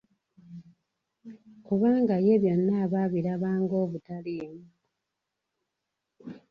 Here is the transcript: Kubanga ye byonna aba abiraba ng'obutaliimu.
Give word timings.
Kubanga 1.65 2.15
ye 2.25 2.33
byonna 2.41 2.73
aba 2.83 2.99
abiraba 3.05 3.49
ng'obutaliimu. 3.61 4.65